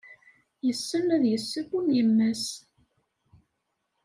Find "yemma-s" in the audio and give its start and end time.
1.97-2.45